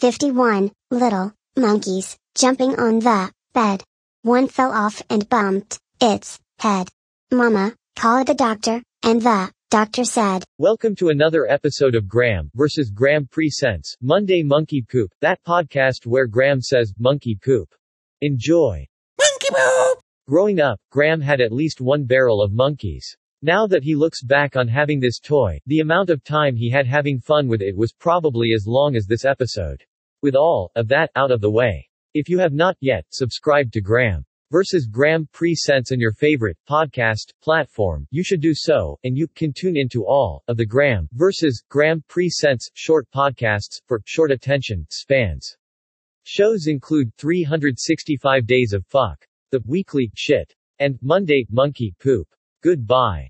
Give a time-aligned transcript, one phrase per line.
[0.00, 0.72] 51.
[0.90, 3.84] Little monkeys jumping on the bed.
[4.22, 6.88] One fell off and bumped its head.
[7.30, 12.88] Mama called the doctor, and the doctor said, Welcome to another episode of Graeme vs.
[12.88, 17.68] Graeme Presents Monday Monkey Poop, that podcast where Graeme says monkey poop.
[18.22, 18.86] Enjoy.
[19.20, 19.98] Monkey poop!
[20.26, 23.18] Growing up, Graeme had at least one barrel of monkeys.
[23.42, 26.86] Now that he looks back on having this toy, the amount of time he had
[26.86, 29.84] having fun with it was probably as long as this episode.
[30.22, 31.88] With all of that out of the way.
[32.14, 37.32] If you have not yet subscribed to Graeme versus Graeme Presents on your favorite podcast
[37.42, 41.62] platform, you should do so, and you can tune into all of the Graeme versus
[41.68, 45.56] Graeme Presents short podcasts for short attention spans.
[46.24, 52.28] Shows include 365 Days of Fuck, The Weekly Shit, and Monday Monkey Poop.
[52.62, 53.28] Goodbye.